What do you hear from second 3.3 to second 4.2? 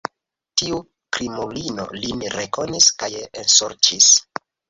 ensorĉis.